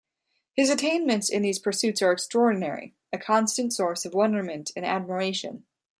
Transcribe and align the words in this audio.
His 0.55 0.71
attainments 0.71 1.29
in 1.29 1.43
these 1.43 1.59
pursuits 1.59 2.01
are 2.01 2.11
extraordinary; 2.11 2.95
a 3.13 3.19
constant 3.19 3.71
source 3.71 4.03
of 4.03 4.15
wonderment 4.15 4.71
and 4.75 4.83
admiration. 4.83 5.63